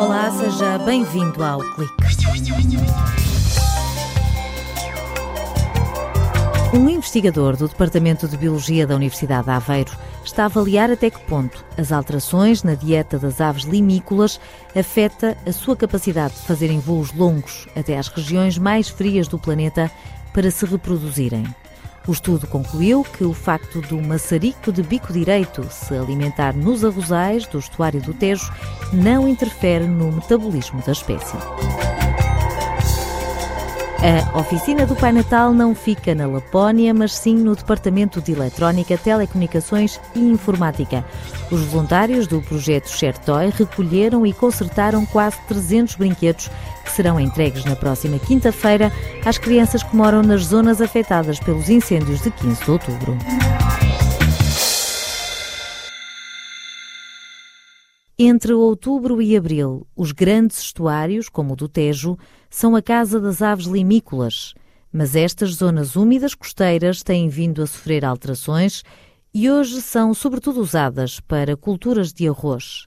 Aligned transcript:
Olá, 0.00 0.32
seja 0.32 0.78
bem-vindo 0.78 1.44
ao 1.44 1.60
Clique. 1.60 1.94
Um 6.74 6.88
investigador 6.88 7.56
do 7.56 7.68
Departamento 7.68 8.26
de 8.26 8.36
Biologia 8.36 8.84
da 8.84 8.96
Universidade 8.96 9.44
de 9.44 9.50
Aveiro 9.52 9.92
está 10.24 10.42
a 10.42 10.46
avaliar 10.46 10.90
até 10.90 11.08
que 11.08 11.20
ponto 11.20 11.64
as 11.76 11.92
alterações 11.92 12.64
na 12.64 12.74
dieta 12.74 13.16
das 13.16 13.40
aves 13.40 13.62
limícolas 13.62 14.40
afeta 14.74 15.38
a 15.46 15.52
sua 15.52 15.76
capacidade 15.76 16.34
de 16.34 16.40
fazerem 16.40 16.80
voos 16.80 17.12
longos 17.12 17.68
até 17.76 17.96
às 17.96 18.08
regiões 18.08 18.58
mais 18.58 18.88
frias 18.88 19.28
do 19.28 19.38
planeta 19.38 19.88
para 20.32 20.50
se 20.50 20.66
reproduzirem. 20.66 21.44
O 22.08 22.12
estudo 22.12 22.46
concluiu 22.46 23.04
que 23.04 23.22
o 23.22 23.34
facto 23.34 23.82
do 23.82 24.00
maçarico 24.00 24.72
de 24.72 24.82
bico 24.82 25.12
direito 25.12 25.66
se 25.70 25.94
alimentar 25.94 26.56
nos 26.56 26.82
arrozais 26.82 27.46
do 27.46 27.58
estuário 27.58 28.00
do 28.00 28.14
Tejo 28.14 28.50
não 28.94 29.28
interfere 29.28 29.86
no 29.86 30.10
metabolismo 30.10 30.82
da 30.86 30.92
espécie. 30.92 31.36
A 34.32 34.38
oficina 34.38 34.86
do 34.86 34.96
Pai 34.96 35.12
Natal 35.12 35.52
não 35.52 35.74
fica 35.74 36.14
na 36.14 36.26
Lapónia, 36.26 36.94
mas 36.94 37.12
sim 37.12 37.34
no 37.34 37.54
Departamento 37.54 38.22
de 38.22 38.32
Eletrónica, 38.32 38.96
Telecomunicações 38.96 40.00
e 40.14 40.20
Informática. 40.20 41.04
Os 41.50 41.62
voluntários 41.62 42.26
do 42.26 42.42
projeto 42.42 42.90
ShareToy 42.90 43.48
recolheram 43.48 44.26
e 44.26 44.34
consertaram 44.34 45.06
quase 45.06 45.40
300 45.48 45.94
brinquedos 45.94 46.50
que 46.84 46.92
serão 46.92 47.18
entregues 47.18 47.64
na 47.64 47.74
próxima 47.74 48.18
quinta-feira 48.18 48.92
às 49.24 49.38
crianças 49.38 49.82
que 49.82 49.96
moram 49.96 50.22
nas 50.22 50.42
zonas 50.42 50.82
afetadas 50.82 51.40
pelos 51.40 51.70
incêndios 51.70 52.20
de 52.20 52.30
15 52.30 52.64
de 52.64 52.70
outubro. 52.70 53.16
Entre 58.18 58.52
outubro 58.52 59.22
e 59.22 59.34
abril, 59.34 59.86
os 59.96 60.12
grandes 60.12 60.58
estuários, 60.58 61.30
como 61.30 61.54
o 61.54 61.56
do 61.56 61.66
Tejo, 61.66 62.18
são 62.50 62.76
a 62.76 62.82
casa 62.82 63.18
das 63.18 63.40
aves 63.40 63.64
limícolas, 63.64 64.52
mas 64.92 65.16
estas 65.16 65.54
zonas 65.54 65.96
úmidas 65.96 66.34
costeiras 66.34 67.02
têm 67.02 67.30
vindo 67.30 67.62
a 67.62 67.66
sofrer 67.66 68.04
alterações 68.04 68.82
e 69.32 69.50
hoje 69.50 69.80
são 69.82 70.14
sobretudo 70.14 70.60
usadas 70.60 71.20
para 71.20 71.56
culturas 71.56 72.12
de 72.12 72.28
arroz. 72.28 72.86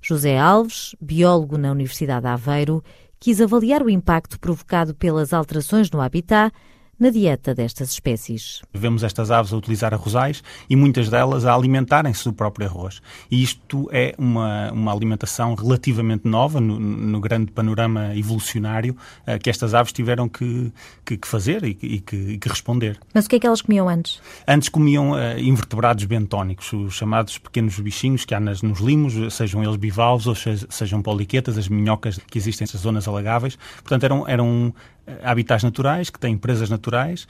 José 0.00 0.38
Alves, 0.38 0.94
biólogo 1.00 1.58
na 1.58 1.70
Universidade 1.72 2.22
de 2.22 2.28
Aveiro, 2.28 2.82
quis 3.18 3.40
avaliar 3.40 3.82
o 3.82 3.90
impacto 3.90 4.40
provocado 4.40 4.94
pelas 4.94 5.32
alterações 5.32 5.90
no 5.90 6.00
habitat 6.00 6.54
na 7.00 7.08
dieta 7.08 7.54
destas 7.54 7.92
espécies. 7.92 8.60
Vemos 8.74 9.02
estas 9.02 9.30
aves 9.30 9.54
a 9.54 9.56
utilizar 9.56 9.94
arrozais 9.94 10.42
e 10.68 10.76
muitas 10.76 11.08
delas 11.08 11.46
a 11.46 11.54
alimentarem-se 11.54 12.24
do 12.24 12.32
próprio 12.34 12.66
arroz. 12.66 13.00
E 13.30 13.42
isto 13.42 13.88
é 13.90 14.14
uma, 14.18 14.70
uma 14.70 14.92
alimentação 14.92 15.54
relativamente 15.54 16.28
nova 16.28 16.60
no, 16.60 16.78
no 16.78 17.18
grande 17.18 17.50
panorama 17.52 18.14
evolucionário 18.14 18.94
uh, 19.26 19.38
que 19.42 19.48
estas 19.48 19.72
aves 19.72 19.92
tiveram 19.92 20.28
que, 20.28 20.70
que, 21.04 21.16
que 21.16 21.26
fazer 21.26 21.64
e, 21.64 21.70
e, 21.80 22.00
que, 22.00 22.16
e, 22.16 22.38
que, 22.38 22.48
responder. 22.48 23.00
Mas 23.14 23.24
o 23.24 23.28
que 23.30 23.36
é 23.36 23.40
que 23.40 23.46
elas 23.46 23.62
comiam 23.62 23.88
antes? 23.88 24.20
Antes 24.46 24.68
comiam 24.68 25.12
uh, 25.12 25.38
invertebrados 25.38 26.04
bentónicos, 26.04 26.70
os 26.72 26.94
chamados 26.94 27.38
pequenos 27.38 27.80
bichinhos 27.80 28.26
que 28.26 28.34
há 28.34 28.40
nas, 28.40 28.60
nos 28.60 28.78
limos, 28.78 29.34
sejam 29.34 29.64
eles 29.64 29.76
bivalves 29.76 30.26
ou 30.26 30.34
sejam 30.34 31.00
poliquetas, 31.00 31.56
as 31.56 31.68
minhocas 31.68 32.18
que 32.18 32.36
existem 32.36 32.66
nessas 32.66 32.82
zonas 32.82 33.08
alagáveis. 33.08 33.56
Portanto, 33.82 34.04
eram, 34.04 34.28
eram 34.28 34.74
habitats 35.22 35.62
naturais, 35.62 36.10
que 36.10 36.18
têm 36.18 36.36
presas 36.36 36.70
naturais 36.70 37.26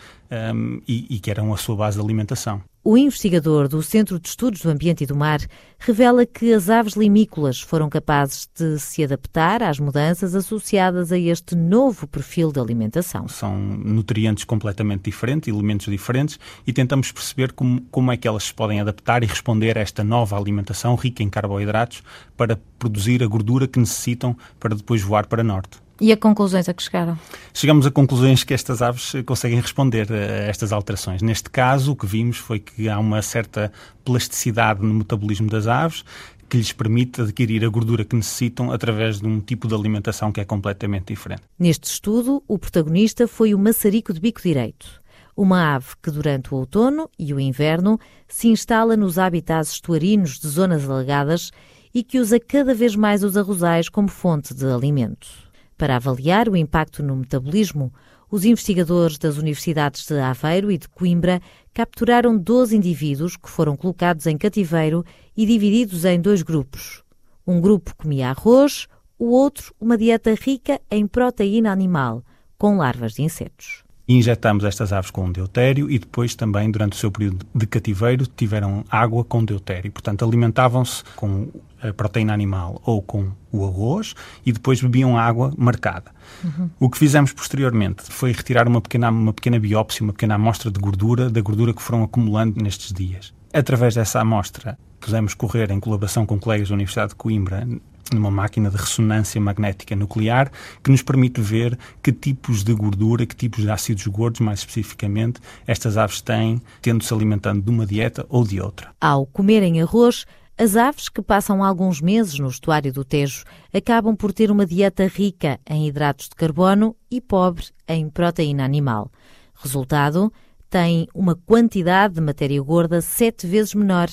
um, 0.54 0.80
e, 0.86 1.06
e 1.16 1.18
que 1.18 1.30
eram 1.30 1.52
a 1.52 1.56
sua 1.56 1.76
base 1.76 1.98
de 1.98 2.04
alimentação. 2.04 2.62
O 2.82 2.96
investigador 2.96 3.68
do 3.68 3.82
Centro 3.82 4.18
de 4.18 4.26
Estudos 4.26 4.62
do 4.62 4.70
Ambiente 4.70 5.04
e 5.04 5.06
do 5.06 5.14
Mar 5.14 5.38
revela 5.78 6.24
que 6.24 6.50
as 6.54 6.70
aves 6.70 6.94
limícolas 6.94 7.60
foram 7.60 7.90
capazes 7.90 8.48
de 8.56 8.78
se 8.78 9.04
adaptar 9.04 9.62
às 9.62 9.78
mudanças 9.78 10.34
associadas 10.34 11.12
a 11.12 11.18
este 11.18 11.54
novo 11.54 12.06
perfil 12.06 12.50
de 12.50 12.58
alimentação. 12.58 13.28
São 13.28 13.54
nutrientes 13.54 14.44
completamente 14.44 15.02
diferentes, 15.02 15.52
elementos 15.52 15.88
diferentes, 15.88 16.40
e 16.66 16.72
tentamos 16.72 17.12
perceber 17.12 17.52
como, 17.52 17.82
como 17.90 18.12
é 18.12 18.16
que 18.16 18.26
elas 18.26 18.44
se 18.44 18.54
podem 18.54 18.80
adaptar 18.80 19.22
e 19.22 19.26
responder 19.26 19.76
a 19.76 19.82
esta 19.82 20.02
nova 20.02 20.38
alimentação 20.38 20.94
rica 20.94 21.22
em 21.22 21.28
carboidratos 21.28 22.02
para 22.34 22.58
produzir 22.78 23.22
a 23.22 23.26
gordura 23.26 23.68
que 23.68 23.78
necessitam 23.78 24.34
para 24.58 24.74
depois 24.74 25.02
voar 25.02 25.26
para 25.26 25.44
norte. 25.44 25.78
E 26.00 26.10
a 26.12 26.16
conclusões 26.16 26.68
a 26.68 26.72
que 26.72 26.82
chegaram? 26.82 27.18
Chegamos 27.52 27.84
a 27.86 27.90
conclusões 27.90 28.42
que 28.42 28.54
estas 28.54 28.80
aves 28.80 29.12
conseguem 29.26 29.60
responder 29.60 30.10
a 30.10 30.48
estas 30.48 30.72
alterações. 30.72 31.20
Neste 31.20 31.50
caso, 31.50 31.92
o 31.92 31.96
que 31.96 32.06
vimos 32.06 32.38
foi 32.38 32.58
que 32.58 32.88
há 32.88 32.98
uma 32.98 33.20
certa 33.20 33.70
plasticidade 34.02 34.82
no 34.82 34.94
metabolismo 34.94 35.50
das 35.50 35.66
aves 35.66 36.02
que 36.48 36.56
lhes 36.56 36.72
permite 36.72 37.20
adquirir 37.20 37.64
a 37.64 37.68
gordura 37.68 38.04
que 38.04 38.16
necessitam 38.16 38.72
através 38.72 39.20
de 39.20 39.26
um 39.26 39.40
tipo 39.40 39.68
de 39.68 39.74
alimentação 39.74 40.32
que 40.32 40.40
é 40.40 40.44
completamente 40.44 41.06
diferente. 41.06 41.42
Neste 41.56 41.84
estudo, 41.84 42.42
o 42.48 42.58
protagonista 42.58 43.28
foi 43.28 43.54
o 43.54 43.58
maçarico 43.58 44.12
de 44.12 44.18
bico 44.18 44.42
direito, 44.42 45.00
uma 45.36 45.76
ave 45.76 45.86
que 46.02 46.10
durante 46.10 46.52
o 46.52 46.56
outono 46.56 47.08
e 47.16 47.32
o 47.32 47.38
inverno 47.38 48.00
se 48.26 48.48
instala 48.48 48.96
nos 48.96 49.16
habitats 49.16 49.70
estuarinos 49.72 50.40
de 50.40 50.48
zonas 50.48 50.88
alagadas 50.88 51.52
e 51.94 52.02
que 52.02 52.18
usa 52.18 52.40
cada 52.40 52.74
vez 52.74 52.96
mais 52.96 53.22
os 53.22 53.36
arrozais 53.36 53.88
como 53.88 54.08
fonte 54.08 54.52
de 54.52 54.66
alimento. 54.66 55.49
Para 55.80 55.96
avaliar 55.96 56.46
o 56.46 56.54
impacto 56.54 57.02
no 57.02 57.16
metabolismo, 57.16 57.90
os 58.30 58.44
investigadores 58.44 59.16
das 59.16 59.38
universidades 59.38 60.04
de 60.04 60.20
Aveiro 60.20 60.70
e 60.70 60.76
de 60.76 60.86
Coimbra 60.86 61.40
capturaram 61.72 62.36
12 62.36 62.76
indivíduos 62.76 63.34
que 63.34 63.48
foram 63.48 63.74
colocados 63.78 64.26
em 64.26 64.36
cativeiro 64.36 65.02
e 65.34 65.46
divididos 65.46 66.04
em 66.04 66.20
dois 66.20 66.42
grupos. 66.42 67.02
Um 67.46 67.62
grupo 67.62 67.96
comia 67.96 68.28
arroz, 68.28 68.88
o 69.18 69.30
outro 69.30 69.74
uma 69.80 69.96
dieta 69.96 70.34
rica 70.34 70.78
em 70.90 71.06
proteína 71.06 71.72
animal, 71.72 72.22
com 72.58 72.76
larvas 72.76 73.14
de 73.14 73.22
insetos 73.22 73.82
injetamos 74.14 74.64
estas 74.64 74.92
aves 74.92 75.10
com 75.10 75.30
deutério 75.30 75.90
e 75.90 75.98
depois 75.98 76.34
também, 76.34 76.70
durante 76.70 76.94
o 76.94 76.96
seu 76.96 77.10
período 77.10 77.46
de 77.54 77.66
cativeiro, 77.66 78.26
tiveram 78.26 78.84
água 78.90 79.24
com 79.24 79.44
deutério. 79.44 79.92
Portanto, 79.92 80.24
alimentavam-se 80.24 81.04
com 81.16 81.48
a 81.82 81.92
proteína 81.92 82.34
animal 82.34 82.80
ou 82.84 83.00
com 83.00 83.30
o 83.52 83.64
arroz 83.64 84.14
e 84.44 84.52
depois 84.52 84.80
bebiam 84.80 85.16
água 85.16 85.52
marcada. 85.56 86.10
Uhum. 86.44 86.70
O 86.78 86.90
que 86.90 86.98
fizemos 86.98 87.32
posteriormente 87.32 88.02
foi 88.10 88.32
retirar 88.32 88.66
uma 88.68 88.80
pequena, 88.80 89.10
uma 89.10 89.32
pequena 89.32 89.58
biópsia, 89.58 90.02
uma 90.02 90.12
pequena 90.12 90.34
amostra 90.34 90.70
de 90.70 90.80
gordura, 90.80 91.30
da 91.30 91.40
gordura 91.40 91.72
que 91.72 91.82
foram 91.82 92.02
acumulando 92.02 92.60
nestes 92.62 92.92
dias. 92.92 93.32
Através 93.52 93.94
dessa 93.94 94.20
amostra, 94.20 94.78
pusemos 95.00 95.34
correr 95.34 95.70
em 95.70 95.80
colaboração 95.80 96.26
com 96.26 96.38
colegas 96.38 96.68
da 96.68 96.74
Universidade 96.74 97.10
de 97.10 97.16
Coimbra 97.16 97.66
numa 98.14 98.30
máquina 98.30 98.70
de 98.70 98.76
ressonância 98.76 99.40
magnética 99.40 99.96
nuclear 99.96 100.50
que 100.82 100.90
nos 100.90 101.02
permite 101.02 101.40
ver 101.40 101.78
que 102.02 102.12
tipos 102.12 102.62
de 102.62 102.74
gordura, 102.74 103.26
que 103.26 103.36
tipos 103.36 103.62
de 103.62 103.70
ácidos 103.70 104.06
gordos, 104.06 104.40
mais 104.40 104.60
especificamente, 104.60 105.40
estas 105.66 105.96
aves 105.96 106.20
têm, 106.20 106.60
tendo-se 106.82 107.12
alimentando 107.12 107.62
de 107.62 107.70
uma 107.70 107.86
dieta 107.86 108.26
ou 108.28 108.44
de 108.44 108.60
outra. 108.60 108.92
Ao 109.00 109.26
comerem 109.26 109.80
arroz, 109.80 110.26
as 110.58 110.76
aves 110.76 111.08
que 111.08 111.22
passam 111.22 111.64
alguns 111.64 112.00
meses 112.02 112.38
no 112.38 112.48
estuário 112.48 112.92
do 112.92 113.04
Tejo 113.04 113.44
acabam 113.72 114.14
por 114.14 114.32
ter 114.32 114.50
uma 114.50 114.66
dieta 114.66 115.06
rica 115.06 115.58
em 115.66 115.88
hidratos 115.88 116.28
de 116.28 116.34
carbono 116.34 116.94
e 117.10 117.20
pobre 117.20 117.66
em 117.88 118.10
proteína 118.10 118.64
animal. 118.64 119.10
Resultado, 119.54 120.30
têm 120.70 121.08
uma 121.12 121.34
quantidade 121.34 122.14
de 122.14 122.20
matéria 122.20 122.62
gorda 122.62 123.00
sete 123.00 123.46
vezes 123.46 123.74
menor. 123.74 124.08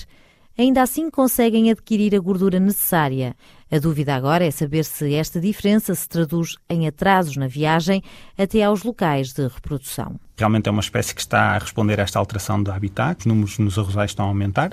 Ainda 0.58 0.82
assim 0.82 1.10
conseguem 1.10 1.70
adquirir 1.70 2.16
a 2.16 2.20
gordura 2.20 2.60
necessária, 2.60 3.36
a 3.70 3.80
dúvida 3.80 4.16
agora 4.16 4.46
é 4.46 4.52
saber 4.52 4.86
se 4.86 5.14
esta 5.14 5.40
diferença 5.40 5.94
se 5.94 6.08
traduz 6.08 6.56
em 6.70 6.88
atrasos 6.88 7.36
na 7.36 7.48
viagem 7.48 8.02
até 8.38 8.64
aos 8.64 8.84
locais 8.84 9.34
de 9.34 9.48
reprodução. 9.48 10.20
Realmente 10.38 10.70
é 10.70 10.72
uma 10.72 10.82
espécie 10.82 11.16
que 11.16 11.22
está 11.22 11.56
a 11.56 11.58
responder 11.58 12.00
a 12.00 12.04
esta 12.04 12.20
alteração 12.20 12.62
do 12.62 12.72
habitat, 12.72 13.22
os 13.22 13.26
números 13.26 13.58
nos 13.58 13.80
arrozais 13.80 14.12
estão 14.12 14.26
a 14.26 14.28
aumentar, 14.28 14.72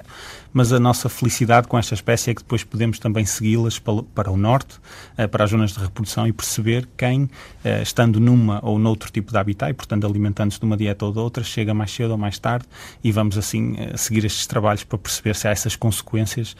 mas 0.52 0.74
a 0.74 0.78
nossa 0.78 1.08
felicidade 1.08 1.66
com 1.66 1.78
esta 1.78 1.94
espécie 1.94 2.30
é 2.30 2.34
que 2.34 2.42
depois 2.42 2.62
podemos 2.62 2.98
também 2.98 3.24
segui-las 3.24 3.78
para 3.78 4.30
o 4.30 4.36
norte, 4.36 4.78
eh, 5.16 5.26
para 5.26 5.42
as 5.44 5.50
zonas 5.50 5.72
de 5.72 5.78
reprodução 5.78 6.26
e 6.26 6.34
perceber 6.34 6.86
quem, 6.98 7.30
eh, 7.64 7.80
estando 7.80 8.20
numa 8.20 8.60
ou 8.62 8.78
noutro 8.78 9.10
tipo 9.10 9.32
de 9.32 9.38
habitat, 9.38 9.70
e 9.70 9.74
portanto 9.74 10.06
alimentando-se 10.06 10.60
de 10.60 10.66
uma 10.66 10.76
dieta 10.76 11.06
ou 11.06 11.12
de 11.12 11.18
outra, 11.18 11.42
chega 11.42 11.72
mais 11.72 11.90
cedo 11.90 12.10
ou 12.10 12.18
mais 12.18 12.38
tarde 12.38 12.66
e 13.02 13.10
vamos 13.10 13.38
assim 13.38 13.74
eh, 13.78 13.96
seguir 13.96 14.26
estes 14.26 14.46
trabalhos 14.46 14.84
para 14.84 14.98
perceber 14.98 15.34
se 15.34 15.48
há 15.48 15.50
essas 15.50 15.74
consequências 15.74 16.54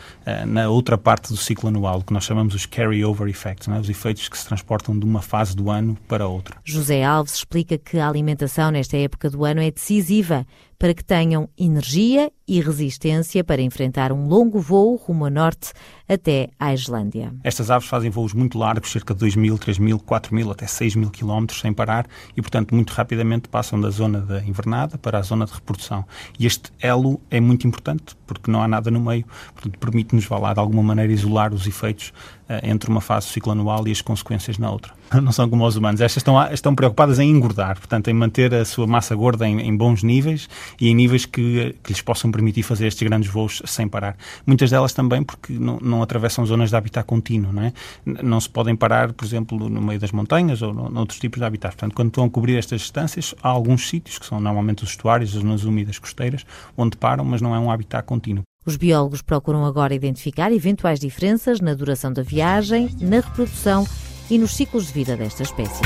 na 0.47 0.69
outra 0.69 0.97
parte 0.97 1.29
do 1.29 1.37
ciclo 1.37 1.69
anual, 1.69 2.03
que 2.03 2.13
nós 2.13 2.25
chamamos 2.25 2.55
os 2.55 2.65
carry-over 2.65 3.29
effects, 3.29 3.69
é? 3.69 3.79
os 3.79 3.91
efeitos 3.91 4.29
que 4.29 4.39
se 4.39 4.47
transportam 4.47 4.99
de 4.99 5.05
uma 5.05 5.21
fase 5.21 5.55
do 5.55 5.71
ano 5.71 5.97
para 6.09 6.27
outra. 6.27 6.57
José 6.65 7.05
Alves 7.05 7.35
explica 7.35 7.77
que 7.77 7.99
a 7.99 8.09
alimentação 8.09 8.71
nesta 8.71 8.94
época 8.97 9.31
do 9.31 9.45
ano 9.45 9.61
é 9.61 9.71
decisiva 9.71 10.47
para 10.85 10.93
que 10.93 11.03
tenham 11.03 11.49
energia 11.57 12.31
e 12.47 12.61
resistência 12.61 13.43
para 13.43 13.63
enfrentar 13.63 14.13
um 14.13 14.29
longo 14.29 14.61
voo 14.61 14.97
rumo 14.97 15.25
a 15.25 15.31
norte 15.31 15.73
até 16.07 16.51
à 16.61 16.75
Islândia. 16.75 17.33
Estas 17.43 17.71
aves 17.71 17.89
fazem 17.89 18.11
voos 18.11 18.35
muito 18.35 18.59
largos, 18.59 18.93
cerca 18.93 19.15
de 19.15 19.21
2 19.21 19.37
mil, 19.37 19.57
3 19.57 19.79
mil, 19.79 19.99
4 19.99 20.35
mil, 20.35 20.51
até 20.51 20.67
6 20.67 20.97
mil 20.97 21.11
quilómetros 21.11 21.61
sem 21.61 21.73
parar 21.73 22.07
e, 22.37 22.43
portanto, 22.43 22.75
muito 22.75 22.91
rapidamente 22.91 23.49
passam 23.49 23.81
da 23.81 23.89
zona 23.89 24.21
da 24.21 24.45
invernada 24.45 24.99
para 24.99 25.19
a 25.19 25.23
zona 25.23 25.47
de 25.47 25.53
reprodução. 25.55 26.05
E 26.39 26.45
este 26.45 26.71
elo 26.81 27.19
é 27.31 27.41
muito 27.41 27.67
importante 27.67 28.15
porque 28.27 28.51
não 28.51 28.63
há 28.63 28.69
nada 28.69 28.91
no 28.91 29.01
meio, 29.01 29.25
portanto, 29.55 29.79
permite-nos, 29.79 30.27
vá 30.27 30.39
lá, 30.39 30.53
de 30.53 30.61
alguma 30.61 30.83
maneira 30.83 31.13
isolar 31.13 31.55
os 31.55 31.67
efeitos 31.67 32.13
uh, 32.49 32.61
entre 32.63 32.91
uma 32.91 33.01
fase 33.01 33.29
cicloanual 33.29 33.89
e 33.89 33.93
as 33.93 34.03
consequências 34.03 34.59
na 34.59 34.71
outra. 34.71 34.93
Não 35.23 35.33
são 35.33 35.49
como 35.49 35.67
os 35.67 35.77
humanos. 35.77 36.01
Estas 36.01 36.21
estão, 36.21 36.53
estão 36.53 36.75
preocupadas 36.75 37.19
em 37.19 37.31
engordar, 37.31 37.79
portanto, 37.79 38.09
em 38.09 38.15
manter 38.15 38.55
a 38.55 38.65
sua 38.65 38.87
massa 38.87 39.15
gorda 39.15 39.49
em, 39.49 39.61
em 39.61 39.77
bons 39.77 40.03
níveis 40.03 40.49
e 40.81 40.89
em 40.89 40.95
níveis 40.95 41.27
que, 41.27 41.75
que 41.83 41.93
lhes 41.93 42.03
possam 42.03 42.31
permitir 42.31 42.63
fazer 42.63 42.87
estes 42.87 43.07
grandes 43.07 43.31
voos 43.31 43.63
sem 43.65 43.89
parar. 43.89 44.17
Muitas 44.47 44.71
delas 44.71 44.93
também 44.93 45.23
porque 45.23 45.53
não, 45.53 45.79
não 45.81 46.03
atravessam 46.03 46.45
zonas 46.47 46.71
de 46.71 46.77
habitat 46.77 47.07
contínuo, 47.07 47.53
não 47.53 47.63
é? 47.63 47.73
Não 48.05 48.41
se 48.41 48.49
podem 48.49 48.75
parar, 48.75 49.13
por 49.13 49.25
exemplo, 49.25 49.69
no 49.69 49.81
meio 49.81 50.01
das 50.01 50.13
montanhas 50.13 50.63
ou 50.63 50.73
noutros 50.73 51.19
tipos 51.19 51.39
de 51.39 51.45
habitats. 51.45 51.75
Portanto, 51.75 51.95
quando 51.95 52.09
estão 52.09 52.25
a 52.25 52.31
cobrir 52.31 52.57
estas 52.57 52.81
distâncias, 52.81 53.35
há 53.43 53.49
alguns 53.49 53.89
sítios, 53.89 54.19
que 54.19 54.27
são 54.27 54.41
normalmente 54.41 54.85
os 54.85 54.91
estuários, 54.91 55.35
as 55.35 55.43
zonas 55.43 55.65
úmidas 55.65 55.99
costeiras, 55.99 56.45
onde 56.77 56.97
param, 56.97 57.25
mas 57.25 57.41
não 57.41 57.55
é 57.55 57.59
um 57.59 57.71
habitat 57.71 58.05
contínuo. 58.07 58.43
Os 58.67 58.77
biólogos 58.77 59.21
procuram 59.21 59.67
agora 59.67 59.95
identificar 59.95 60.51
eventuais 60.51 60.99
diferenças 60.99 61.61
na 61.61 61.75
duração 61.75 62.13
da 62.13 62.23
viagem, 62.23 62.89
na 63.01 63.17
reprodução 63.17 63.87
e 64.31 64.39
nos 64.39 64.55
ciclos 64.55 64.87
de 64.87 64.93
vida 64.95 65.17
desta 65.17 65.43
espécie. 65.43 65.83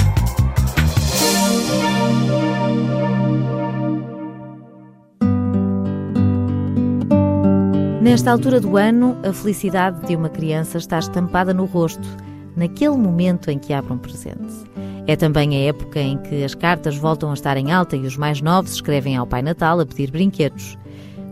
Nesta 8.08 8.32
altura 8.32 8.58
do 8.58 8.78
ano, 8.78 9.19
a 9.22 9.34
felicidade 9.34 10.06
de 10.06 10.16
uma 10.16 10.31
criança 10.31 10.78
está 10.78 10.99
estampada 10.99 11.52
no 11.52 11.66
rosto, 11.66 12.08
naquele 12.56 12.96
momento 12.96 13.50
em 13.50 13.58
que 13.58 13.70
abre 13.75 13.93
um 13.93 13.99
presente. 13.99 14.64
É 15.06 15.14
também 15.14 15.55
a 15.55 15.69
época 15.69 16.00
em 16.00 16.16
que 16.16 16.43
as 16.43 16.55
cartas 16.55 16.96
voltam 16.96 17.31
a 17.31 17.34
estar 17.34 17.58
em 17.58 17.70
alta 17.70 17.96
e 17.96 18.06
os 18.06 18.16
mais 18.16 18.40
novos 18.40 18.72
escrevem 18.72 19.14
ao 19.14 19.26
Pai 19.26 19.43
Natal 19.43 19.78
a 19.78 19.84
pedir 19.84 20.10
brinquedos. 20.10 20.78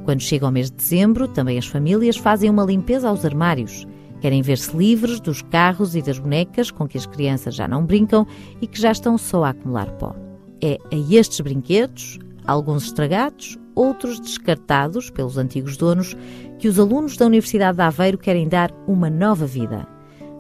Quando 0.05 0.21
chega 0.21 0.47
o 0.47 0.51
mês 0.51 0.71
de 0.71 0.77
dezembro, 0.77 1.27
também 1.27 1.57
as 1.57 1.67
famílias 1.67 2.19
fazem 2.19 2.51
uma 2.51 2.63
limpeza 2.63 3.09
aos 3.09 3.25
armários. 3.25 3.87
Querem 4.21 4.43
ver-se 4.43 4.77
livres 4.77 5.19
dos 5.19 5.41
carros 5.41 5.97
e 5.97 6.03
das 6.03 6.19
bonecas 6.19 6.71
com 6.71 6.87
que 6.87 6.99
as 6.99 7.07
crianças 7.07 7.55
já 7.55 7.67
não 7.67 7.87
brincam 7.87 8.27
e 8.61 8.67
que 8.67 8.79
já 8.79 8.93
estão 8.93 9.17
só 9.17 9.45
a 9.45 9.49
acumular 9.49 9.91
pó. 9.93 10.15
É 10.63 10.77
a 10.93 11.15
estes 11.15 11.41
brinquedos, 11.41 12.19
alguns 12.47 12.85
estragados, 12.85 13.59
outros 13.77 14.19
descartados 14.19 15.11
pelos 15.11 15.37
antigos 15.37 15.77
donos, 15.77 16.17
que 16.59 16.67
os 16.67 16.81
alunos 16.81 17.17
da 17.17 17.27
Universidade 17.27 17.77
de 17.77 17.83
Aveiro 17.83 18.19
querem 18.19 18.49
dar 18.49 18.73
uma 18.89 19.11
nova 19.11 19.47
vida. 19.47 19.87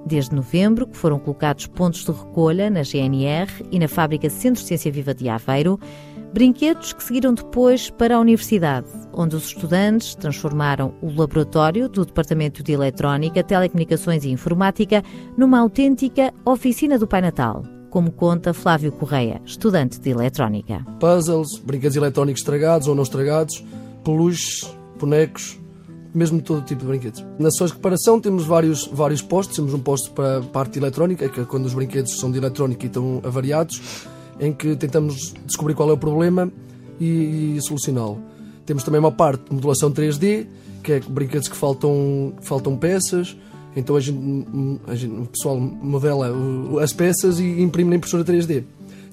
Desde 0.07 0.35
novembro, 0.35 0.87
que 0.87 0.97
foram 0.97 1.19
colocados 1.19 1.67
pontos 1.67 2.05
de 2.05 2.13
recolha 2.13 2.71
na 2.71 2.83
GNR 2.83 3.51
e 3.71 3.79
na 3.79 3.89
fábrica 3.89 4.31
Centro 4.31 4.63
Ciência 4.63 4.91
Viva 4.91 5.13
de 5.13 5.29
Aveiro, 5.29 5.79
brinquedos 6.33 6.93
que 6.93 7.03
seguiram 7.03 7.35
depois 7.35 7.91
para 7.91 8.17
a 8.17 8.21
universidade, 8.21 8.89
onde 9.13 9.37
os 9.37 9.47
estudantes 9.47 10.15
transformaram 10.15 10.95
o 11.03 11.13
laboratório 11.13 11.89
do 11.89 12.07
Departamento 12.07 12.63
de 12.63 12.73
Eletrónica, 12.73 13.43
Telecomunicações 13.43 14.25
e 14.25 14.31
Informática 14.31 15.03
numa 15.37 15.59
autêntica 15.59 16.33
oficina 16.45 16.99
do 16.99 17.07
Pai 17.07 17.21
Natal 17.21 17.76
como 17.91 18.11
conta 18.11 18.53
Flávio 18.53 18.93
Correia, 18.93 19.41
estudante 19.45 20.01
de 20.01 20.11
eletrónica. 20.11 20.85
Puzzles, 21.01 21.59
brinquedos 21.59 21.97
eletrónicos 21.97 22.41
estragados 22.41 22.89
ou 22.89 22.95
não 22.95 23.03
estragados, 23.03 23.65
peluches, 24.05 24.71
bonecos, 24.99 25.59
mesmo 26.15 26.41
todo 26.41 26.65
tipo 26.65 26.81
de 26.81 26.87
brinquedos. 26.87 27.25
Na 27.39 27.51
sua 27.51 27.69
reparação 27.69 28.19
temos 28.21 28.47
vários, 28.47 28.87
vários 28.87 29.21
postos, 29.21 29.57
temos 29.57 29.75
um 29.75 29.79
posto 29.79 30.11
para 30.13 30.39
a 30.39 30.43
parte 30.43 30.79
eletrónica, 30.79 31.29
que 31.29 31.41
é 31.41 31.45
quando 31.45 31.67
os 31.67 31.75
brinquedos 31.75 32.19
são 32.19 32.31
de 32.31 32.39
eletrónica 32.39 32.85
e 32.85 32.89
estão 32.89 33.21
avariados, 33.23 34.07
em 34.41 34.53
que 34.53 34.77
tentamos 34.77 35.35
descobrir 35.45 35.75
qual 35.75 35.91
é 35.91 35.93
o 35.93 35.99
problema 35.99 36.51
e, 36.99 37.57
e 37.57 37.63
solucioná-lo. 37.63 38.19
Temos 38.65 38.83
também 38.83 38.99
uma 38.99 39.13
parte 39.13 39.45
de 39.45 39.55
modulação 39.55 39.93
3D, 39.93 40.47
que 40.83 40.93
é 40.93 41.01
brinquedos 41.01 41.49
que 41.49 41.57
faltam, 41.57 42.33
faltam 42.41 42.77
peças, 42.77 43.37
então 43.77 43.95
a 43.95 44.01
gente, 44.01 44.19
a 44.87 44.95
gente, 44.95 45.15
o 45.15 45.27
pessoal 45.27 45.61
modela 45.61 46.33
as 46.83 46.93
peças 46.95 47.39
e 47.39 47.61
imprime 47.61 47.91
na 47.91 47.97
impressora 47.97 48.25
3D. 48.25 48.65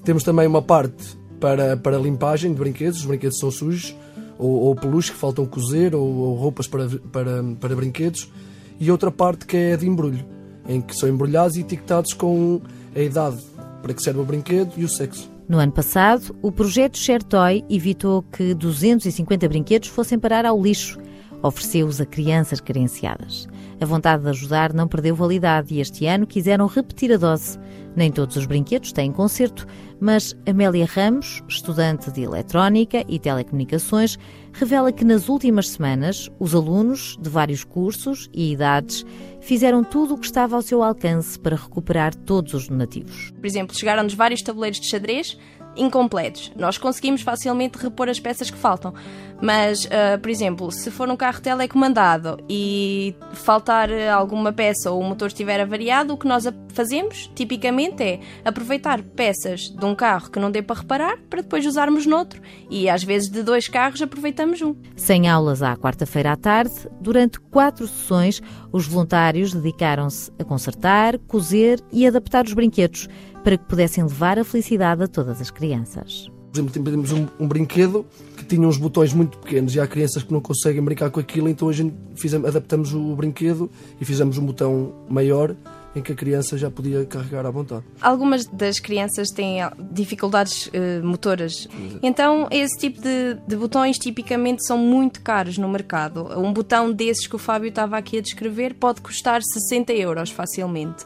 Temos 0.02 0.24
também 0.24 0.46
uma 0.46 0.62
parte 0.62 1.16
para, 1.38 1.76
para 1.76 1.98
limpagem 1.98 2.52
de 2.52 2.58
brinquedos, 2.58 3.00
os 3.00 3.04
brinquedos 3.04 3.38
são 3.38 3.50
sujos, 3.50 3.94
ou, 4.38 4.50
ou 4.50 4.74
peluches 4.74 5.10
que 5.10 5.16
faltam 5.16 5.44
cozer, 5.44 5.94
ou, 5.94 6.06
ou 6.06 6.34
roupas 6.34 6.66
para, 6.66 6.88
para, 7.12 7.44
para 7.60 7.76
brinquedos, 7.76 8.32
e 8.80 8.90
outra 8.90 9.10
parte 9.10 9.46
que 9.46 9.56
é 9.56 9.76
de 9.76 9.86
embrulho, 9.86 10.24
em 10.66 10.80
que 10.80 10.96
são 10.96 11.08
embrulhados 11.08 11.56
e 11.56 11.60
etiquetados 11.60 12.14
com 12.14 12.60
a 12.96 13.00
idade 13.00 13.38
para 13.82 13.92
que 13.92 14.02
serve 14.02 14.20
o 14.20 14.24
brinquedo 14.24 14.72
e 14.78 14.84
o 14.84 14.88
sexo. 14.88 15.30
No 15.46 15.58
ano 15.58 15.72
passado, 15.72 16.34
o 16.40 16.50
projeto 16.50 16.96
ShareToy 16.96 17.62
evitou 17.68 18.22
que 18.22 18.54
250 18.54 19.46
brinquedos 19.46 19.88
fossem 19.88 20.18
parar 20.18 20.46
ao 20.46 20.60
lixo. 20.60 20.98
Ofereceu-os 21.42 22.00
a 22.00 22.06
crianças 22.06 22.60
carenciadas. 22.60 23.46
A 23.80 23.86
vontade 23.86 24.22
de 24.22 24.28
ajudar 24.28 24.72
não 24.72 24.88
perdeu 24.88 25.14
validade 25.14 25.74
e 25.74 25.80
este 25.80 26.06
ano 26.06 26.26
quiseram 26.26 26.66
repetir 26.66 27.12
a 27.12 27.16
dose. 27.16 27.58
Nem 27.96 28.10
todos 28.10 28.36
os 28.36 28.46
brinquedos 28.46 28.92
têm 28.92 29.12
conserto, 29.12 29.66
mas 30.00 30.36
Amélia 30.46 30.84
Ramos, 30.84 31.42
estudante 31.48 32.10
de 32.10 32.22
Eletrónica 32.22 33.04
e 33.08 33.18
Telecomunicações, 33.18 34.18
revela 34.52 34.92
que 34.92 35.04
nas 35.04 35.28
últimas 35.28 35.68
semanas 35.68 36.30
os 36.38 36.54
alunos 36.54 37.16
de 37.20 37.28
vários 37.28 37.62
cursos 37.62 38.28
e 38.32 38.52
idades 38.52 39.04
fizeram 39.40 39.84
tudo 39.84 40.14
o 40.14 40.18
que 40.18 40.26
estava 40.26 40.56
ao 40.56 40.62
seu 40.62 40.82
alcance 40.82 41.38
para 41.38 41.56
recuperar 41.56 42.14
todos 42.14 42.54
os 42.54 42.68
donativos. 42.68 43.30
Por 43.32 43.46
exemplo, 43.46 43.76
chegaram-nos 43.76 44.14
vários 44.14 44.42
tabuleiros 44.42 44.80
de 44.80 44.86
xadrez 44.86 45.38
incompletos. 45.76 46.52
Nós 46.56 46.78
conseguimos 46.78 47.22
facilmente 47.22 47.78
repor 47.78 48.08
as 48.08 48.20
peças 48.20 48.50
que 48.50 48.56
faltam. 48.56 48.94
Mas, 49.40 49.84
uh, 49.84 50.18
por 50.22 50.30
exemplo, 50.30 50.70
se 50.70 50.90
for 50.90 51.08
um 51.08 51.16
carro 51.16 51.40
telecomandado 51.40 52.38
e 52.48 53.14
faltar 53.32 53.90
alguma 54.12 54.52
peça 54.52 54.90
ou 54.90 55.00
o 55.00 55.04
motor 55.04 55.28
estiver 55.28 55.60
avariado, 55.60 56.14
o 56.14 56.16
que 56.16 56.26
nós 56.26 56.44
fazemos, 56.72 57.30
tipicamente, 57.34 58.02
é 58.02 58.20
aproveitar 58.44 59.02
peças 59.02 59.68
de 59.68 59.84
um 59.84 59.94
carro 59.94 60.30
que 60.30 60.38
não 60.38 60.50
dê 60.50 60.62
para 60.62 60.80
reparar 60.80 61.18
para 61.28 61.42
depois 61.42 61.66
usarmos 61.66 62.06
noutro. 62.06 62.40
E 62.70 62.88
às 62.88 63.02
vezes 63.02 63.28
de 63.28 63.42
dois 63.42 63.68
carros 63.68 64.00
aproveitamos 64.00 64.62
um. 64.62 64.74
Sem 64.96 65.28
aulas 65.28 65.62
à 65.62 65.76
quarta-feira 65.76 66.32
à 66.32 66.36
tarde, 66.36 66.88
durante 67.00 67.38
quatro 67.38 67.86
sessões, 67.86 68.40
os 68.72 68.86
voluntários 68.86 69.52
dedicaram-se 69.52 70.32
a 70.38 70.44
consertar, 70.44 71.18
cozer 71.18 71.80
e 71.92 72.06
adaptar 72.06 72.44
os 72.44 72.52
brinquedos 72.52 73.08
para 73.44 73.58
que 73.58 73.64
pudessem 73.64 74.02
levar 74.02 74.38
a 74.38 74.44
felicidade 74.44 75.04
a 75.04 75.06
todas 75.06 75.40
as 75.40 75.50
crianças. 75.50 76.30
Por 76.50 76.60
exemplo, 76.60 76.72
temos 76.72 77.12
um, 77.12 77.26
um, 77.38 77.46
brinquedo 77.46 78.06
que 78.36 78.44
tinha 78.44 78.66
uns 78.66 78.78
botões 78.78 79.12
muito 79.12 79.36
pequenos 79.38 79.74
e 79.74 79.80
há 79.80 79.86
crianças 79.86 80.22
que 80.22 80.32
não 80.32 80.40
conseguem 80.40 80.82
brincar 80.82 81.10
com 81.10 81.20
aquilo, 81.20 81.48
então 81.48 81.68
a 81.68 81.72
gente 81.72 81.94
fizemos, 82.14 82.48
adaptamos 82.48 82.94
o 82.94 83.14
brinquedo 83.14 83.70
e 84.00 84.04
fizemos 84.04 84.38
um 84.38 84.46
botão 84.46 84.94
maior 85.08 85.54
em 85.96 86.00
que 86.00 86.12
a 86.12 86.14
criança 86.14 86.56
já 86.56 86.70
podia 86.70 87.04
carregar 87.04 87.44
à 87.44 87.50
vontade. 87.50 87.84
Algumas 88.00 88.46
das 88.46 88.80
crianças 88.80 89.30
têm 89.30 89.58
dificuldades 89.92 90.66
uh, 90.68 91.04
motoras, 91.04 91.68
então 92.02 92.48
esse 92.50 92.78
tipo 92.78 93.00
de, 93.00 93.34
de, 93.46 93.56
botões 93.56 93.98
tipicamente 93.98 94.64
são 94.64 94.78
muito 94.78 95.20
caros 95.22 95.58
no 95.58 95.68
mercado. 95.68 96.38
Um 96.38 96.52
botão 96.52 96.92
desses 96.92 97.26
que 97.26 97.36
o 97.36 97.38
Fábio 97.38 97.68
estava 97.68 97.96
aqui 97.96 98.18
a 98.18 98.20
descrever 98.20 98.74
pode 98.74 99.00
custar 99.00 99.40
60 99.42 99.92
euros 99.92 100.30
facilmente 100.30 101.04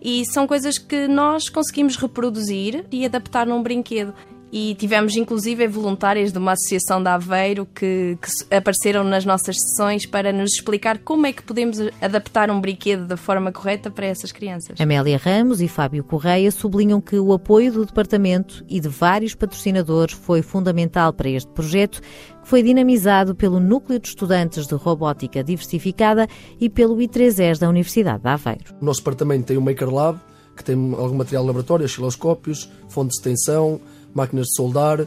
e 0.00 0.24
são 0.24 0.46
coisas 0.46 0.78
que 0.78 1.06
nós 1.06 1.48
conseguimos 1.48 1.96
reproduzir 1.96 2.86
e 2.90 3.04
adaptar 3.04 3.46
num 3.46 3.62
brinquedo. 3.62 4.14
E 4.52 4.74
tivemos 4.74 5.16
inclusive 5.16 5.66
voluntárias 5.68 6.32
de 6.32 6.38
uma 6.38 6.52
associação 6.52 7.00
de 7.02 7.08
Aveiro 7.08 7.66
que, 7.66 8.18
que, 8.20 8.54
apareceram 8.54 9.04
nas 9.04 9.24
nossas 9.24 9.56
sessões 9.60 10.06
para 10.06 10.32
nos 10.32 10.54
explicar 10.54 10.98
como 10.98 11.26
é 11.26 11.32
que 11.32 11.42
podemos 11.42 11.78
adaptar 12.00 12.50
um 12.50 12.60
brinquedo 12.60 13.06
da 13.06 13.16
forma 13.16 13.52
correta 13.52 13.90
para 13.90 14.06
essas 14.06 14.32
crianças. 14.32 14.80
Amélia 14.80 15.16
Ramos 15.16 15.60
e 15.60 15.68
Fábio 15.68 16.02
Correia 16.02 16.50
sublinham 16.50 17.00
que 17.00 17.16
o 17.16 17.32
apoio 17.32 17.72
do 17.72 17.86
Departamento 17.86 18.64
e 18.68 18.80
de 18.80 18.88
vários 18.88 19.34
patrocinadores 19.34 20.14
foi 20.14 20.42
fundamental 20.42 21.12
para 21.12 21.28
este 21.28 21.50
projeto, 21.52 22.00
que 22.42 22.48
foi 22.48 22.62
dinamizado 22.62 23.34
pelo 23.34 23.60
Núcleo 23.60 24.00
de 24.00 24.08
Estudantes 24.08 24.66
de 24.66 24.74
Robótica 24.74 25.44
Diversificada 25.44 26.26
e 26.60 26.68
pelo 26.68 26.96
I3S 26.96 27.58
da 27.58 27.68
Universidade 27.68 28.22
de 28.22 28.28
Aveiro. 28.28 28.74
O 28.80 28.84
nosso 28.84 29.00
departamento 29.00 29.46
tem 29.46 29.56
o 29.56 29.62
Maker 29.62 29.88
Lab, 29.88 30.20
que 30.56 30.64
tem 30.64 30.74
algum 30.74 31.16
material 31.16 31.42
de 31.44 31.46
laboratório, 31.46 31.86
osciloscópios, 31.86 32.70
fontes 32.88 33.16
de 33.16 33.22
tensão, 33.22 33.80
máquinas 34.14 34.46
de 34.46 34.56
soldar 34.56 35.06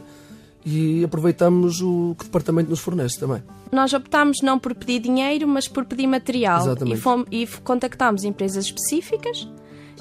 e 0.64 1.04
aproveitamos 1.04 1.80
o 1.80 2.14
que 2.18 2.24
o 2.24 2.26
departamento 2.26 2.70
nos 2.70 2.80
fornece 2.80 3.18
também. 3.18 3.42
Nós 3.70 3.92
optámos 3.92 4.40
não 4.42 4.58
por 4.58 4.74
pedir 4.74 5.00
dinheiro, 5.00 5.46
mas 5.46 5.68
por 5.68 5.84
pedir 5.84 6.06
material. 6.06 6.62
Exatamente. 6.62 6.96
E, 6.96 7.00
fomos, 7.00 7.26
e 7.30 7.46
contactámos 7.62 8.24
empresas 8.24 8.64
específicas 8.64 9.46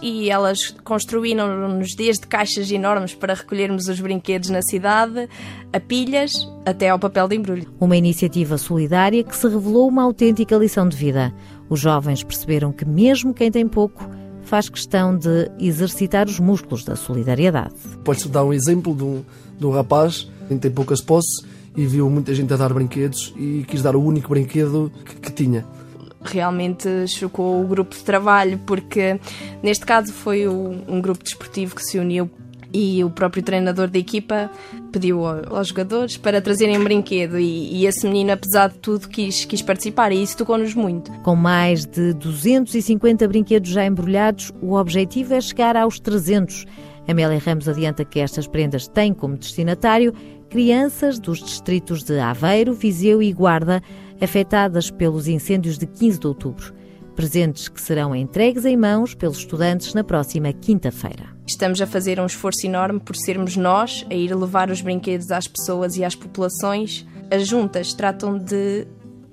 e 0.02 0.30
elas 0.30 0.76
construíram-nos 0.84 1.96
desde 1.96 2.28
caixas 2.28 2.70
enormes 2.72 3.14
para 3.16 3.34
recolhermos 3.34 3.88
os 3.88 4.00
brinquedos 4.00 4.50
na 4.50 4.62
cidade, 4.62 5.30
a 5.72 5.80
pilhas, 5.80 6.32
até 6.66 6.90
ao 6.90 7.00
papel 7.00 7.28
de 7.28 7.36
embrulho. 7.36 7.72
Uma 7.80 7.96
iniciativa 7.96 8.58
solidária 8.58 9.24
que 9.24 9.36
se 9.36 9.48
revelou 9.48 9.88
uma 9.88 10.04
autêntica 10.04 10.58
lição 10.58 10.88
de 10.88 10.98
vida. 10.98 11.34
Os 11.70 11.80
jovens 11.80 12.22
perceberam 12.22 12.72
que, 12.72 12.86
mesmo 12.86 13.34
quem 13.34 13.50
tem 13.50 13.68
pouco, 13.68 14.08
faz 14.54 14.70
questão 14.70 15.18
de 15.18 15.50
exercitar 15.58 16.28
os 16.28 16.40
músculos 16.40 16.86
da 16.86 16.96
solidariedade. 16.96 17.74
Podes 18.04 18.28
dar 18.28 18.44
um 18.44 18.54
exemplo 18.54 18.94
de 18.94 19.04
um, 19.04 19.24
de 19.58 19.66
um 19.66 19.72
rapaz 19.72 20.30
que 20.48 20.56
tem 20.58 20.70
poucas 20.70 21.02
posses 21.02 21.44
e 21.76 21.88
viu 21.88 22.08
muita 22.08 22.36
gente 22.36 22.54
a 22.54 22.56
dar 22.56 22.72
brinquedos 22.72 23.34
e 23.36 23.66
quis 23.68 23.82
dar 23.82 23.96
o 23.96 24.04
único 24.04 24.30
brinquedo 24.30 24.92
que, 25.04 25.16
que 25.16 25.32
tinha 25.32 25.66
realmente 26.22 26.88
chocou 27.08 27.62
o 27.62 27.68
grupo 27.68 27.94
de 27.94 28.02
trabalho, 28.02 28.58
porque 28.66 29.20
neste 29.62 29.86
caso 29.86 30.14
foi 30.14 30.48
um 30.48 31.02
grupo 31.02 31.22
desportivo 31.22 31.76
que 31.76 31.84
se 31.84 32.00
uniu 32.00 32.30
e 32.74 33.03
o 33.03 33.10
próprio 33.10 33.44
treinador 33.44 33.88
da 33.88 34.00
equipa 34.00 34.50
pediu 34.92 35.25
aos 35.25 35.68
jogadores 35.68 36.18
para 36.18 36.42
trazerem 36.42 36.80
brinquedo 36.84 37.38
e, 37.38 37.82
e, 37.82 37.86
esse 37.86 38.08
menino, 38.08 38.32
apesar 38.32 38.70
de 38.70 38.80
tudo, 38.80 39.08
quis, 39.08 39.46
quis 39.46 39.62
participar 39.62 40.12
e 40.12 40.22
isso 40.22 40.38
tocou-nos 40.38 40.74
muito. 40.74 41.12
Com 41.22 41.36
mais 41.36 41.86
de 41.86 42.13
250 42.13 43.27
brinquedos 43.27 43.70
já 43.70 43.86
embrulhados, 43.86 44.51
o 44.62 44.74
objetivo 44.74 45.36
é 45.36 45.42
chegar 45.42 45.77
aos 45.77 46.00
300. 46.00 46.65
Amélia 47.08 47.38
Ramos 47.38 47.68
adianta 47.68 48.03
que 48.03 48.20
estas 48.20 48.48
prendas 48.48 48.88
têm 48.88 49.13
como 49.13 49.38
destinatário 49.38 50.13
crianças 50.50 51.20
dos 51.20 51.39
distritos 51.39 52.03
de 52.03 52.20
Aveiro, 52.20 52.74
Viseu 52.74 53.22
e 53.22 53.34
Guarda, 53.34 53.82
afetadas 54.22 54.92
pelos 54.92 55.27
incêndios 55.27 55.77
de 55.77 55.86
15 55.88 56.20
de 56.20 56.27
outubro. 56.27 56.74
Presentes 57.15 57.68
que 57.68 57.82
serão 57.82 58.15
entregues 58.15 58.63
em 58.63 58.77
mãos 58.77 59.13
pelos 59.13 59.39
estudantes 59.39 59.94
na 59.94 60.03
próxima 60.03 60.53
quinta-feira. 60.53 61.33
Estamos 61.46 61.82
a 61.82 61.88
fazer 61.88 62.20
um 62.20 62.26
esforço 62.26 62.66
enorme 62.66 63.00
por 63.00 63.16
sermos 63.16 63.58
nós 63.58 64.06
a 64.10 64.14
ir 64.14 64.34
levar 64.34 64.70
os 64.70 64.82
brinquedos 64.82 65.32
às 65.32 65.48
pessoas 65.48 65.98
e 65.98 66.04
às 66.04 66.16
populações. 66.16 67.06
As 67.30 67.48
juntas 67.48 67.94
tratam 67.94 68.38
de 68.38 68.88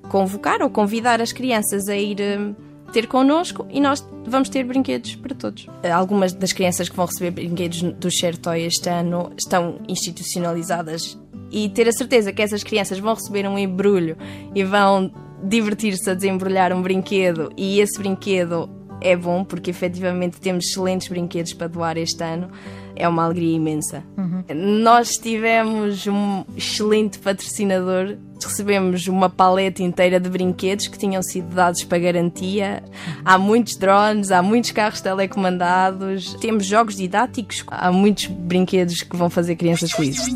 convocar 0.09 0.61
ou 0.61 0.71
convidar 0.71 1.21
as 1.21 1.33
crianças 1.33 1.89
a 1.89 1.97
ir 1.97 2.19
hum, 2.21 2.55
ter 2.93 3.07
connosco 3.07 3.65
e 3.71 3.81
nós 3.81 4.05
vamos 4.27 4.49
ter 4.49 4.65
brinquedos 4.65 5.15
para 5.15 5.35
todos. 5.35 5.67
Algumas 5.93 6.33
das 6.33 6.53
crianças 6.53 6.89
que 6.89 6.97
vão 6.97 7.07
receber 7.07 7.31
brinquedos 7.31 7.83
do 7.83 8.11
Share 8.11 8.37
este 8.57 8.89
ano 8.89 9.33
estão 9.39 9.79
institucionalizadas 9.89 11.19
e 11.51 11.69
ter 11.69 11.89
a 11.89 11.93
certeza 11.93 12.33
que 12.33 12.43
essas 12.43 12.65
crianças 12.65 12.99
vão 12.99 13.15
receber 13.15 13.47
um 13.47 13.59
embrulho 13.59 14.17
e 14.55 14.65
vão 14.65 15.13
divertir-se 15.43 16.11
a 16.11 16.15
desembrulhar 16.15 16.73
um 16.73 16.83
brinquedo 16.83 17.51
e 17.57 17.81
esse 17.81 17.99
brinquedo 17.99 18.69
é 19.01 19.17
bom 19.17 19.45
porque 19.45 19.71
efetivamente 19.71 20.41
temos 20.41 20.67
excelentes 20.67 21.09
brinquedos 21.09 21.53
para 21.53 21.67
doar 21.67 21.97
este 21.97 22.23
ano. 22.23 22.51
É 22.95 23.09
uma 23.09 23.25
alegria 23.25 23.57
imensa. 23.57 24.05
Uhum. 24.19 24.45
Nós 24.83 25.17
tivemos 25.17 26.07
um 26.07 26.45
excelente 26.55 27.19
patrocinador, 27.19 28.17
recebemos 28.43 29.07
uma 29.07 29.31
paleta 29.31 29.83
inteira 29.83 30.21
de 30.21 30.29
brinquedos 30.29 30.87
que 30.87 30.99
tinham 30.99 31.23
sido 31.23 31.55
dados 31.55 31.83
para 31.85 31.99
garantia. 31.99 32.83
Há 33.25 33.39
muitos 33.39 33.77
drones, 33.77 34.31
há 34.31 34.43
muitos 34.43 34.73
carros 34.73 35.01
telecomandados, 35.01 36.35
temos 36.35 36.67
jogos 36.67 36.97
didáticos, 36.97 37.65
há 37.69 37.91
muitos 37.91 38.27
brinquedos 38.27 39.03
que 39.03 39.17
vão 39.17 39.31
fazer 39.31 39.57
crianças 39.57 39.93
felizes. 39.93 40.27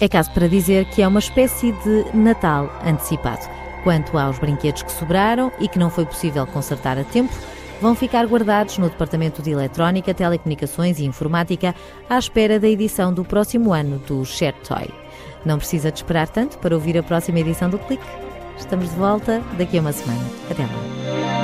É 0.00 0.08
caso 0.08 0.30
para 0.32 0.48
dizer 0.48 0.86
que 0.86 1.02
é 1.02 1.08
uma 1.08 1.20
espécie 1.20 1.72
de 1.72 2.16
Natal 2.16 2.70
antecipado. 2.84 3.48
Quanto 3.82 4.18
aos 4.18 4.38
brinquedos 4.38 4.82
que 4.82 4.92
sobraram 4.92 5.52
e 5.60 5.68
que 5.68 5.78
não 5.78 5.88
foi 5.88 6.04
possível 6.04 6.44
consertar 6.48 6.98
a 6.98 7.04
tempo, 7.04 7.32
vão 7.80 7.94
ficar 7.94 8.26
guardados 8.26 8.78
no 8.78 8.88
Departamento 8.88 9.42
de 9.42 9.50
Eletrónica, 9.50 10.14
Telecomunicações 10.14 10.98
e 10.98 11.04
Informática 11.04 11.74
à 12.08 12.18
espera 12.18 12.58
da 12.58 12.68
edição 12.68 13.12
do 13.12 13.24
próximo 13.24 13.72
ano 13.72 13.98
do 13.98 14.24
Share 14.24 14.56
Toy. 14.66 14.88
Não 15.44 15.58
precisa 15.58 15.92
de 15.92 15.98
esperar 15.98 16.28
tanto 16.28 16.58
para 16.58 16.74
ouvir 16.74 16.98
a 16.98 17.02
próxima 17.02 17.40
edição 17.40 17.70
do 17.70 17.78
Clique. 17.78 18.04
Estamos 18.58 18.90
de 18.90 18.96
volta 18.96 19.42
daqui 19.56 19.78
a 19.78 19.80
uma 19.80 19.92
semana. 19.92 20.24
Até 20.50 20.62
lá. 20.62 21.35